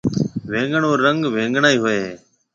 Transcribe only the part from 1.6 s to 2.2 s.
هوئي هيَ۔